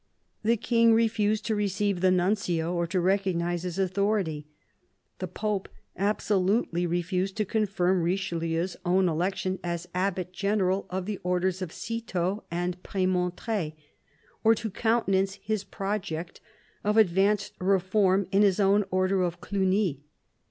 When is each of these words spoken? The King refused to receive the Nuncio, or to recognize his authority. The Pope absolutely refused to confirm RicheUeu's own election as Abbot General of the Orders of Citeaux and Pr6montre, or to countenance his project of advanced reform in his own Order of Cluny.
The 0.41 0.57
King 0.57 0.95
refused 0.95 1.45
to 1.45 1.55
receive 1.55 2.01
the 2.01 2.09
Nuncio, 2.09 2.73
or 2.73 2.87
to 2.87 2.99
recognize 2.99 3.61
his 3.61 3.77
authority. 3.77 4.47
The 5.19 5.27
Pope 5.27 5.69
absolutely 5.95 6.87
refused 6.87 7.37
to 7.37 7.45
confirm 7.45 8.01
RicheUeu's 8.03 8.75
own 8.83 9.07
election 9.07 9.59
as 9.63 9.87
Abbot 9.93 10.33
General 10.33 10.87
of 10.89 11.05
the 11.05 11.19
Orders 11.21 11.61
of 11.61 11.71
Citeaux 11.71 12.43
and 12.49 12.81
Pr6montre, 12.81 13.73
or 14.43 14.55
to 14.55 14.71
countenance 14.71 15.35
his 15.35 15.63
project 15.63 16.41
of 16.83 16.97
advanced 16.97 17.53
reform 17.59 18.25
in 18.31 18.41
his 18.41 18.59
own 18.59 18.83
Order 18.89 19.21
of 19.21 19.39
Cluny. 19.39 20.01